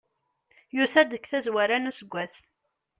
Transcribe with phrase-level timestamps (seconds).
[0.75, 2.35] Yusa-d deg tazwara n useggas.